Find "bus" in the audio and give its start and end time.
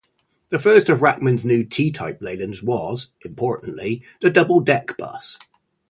4.97-5.37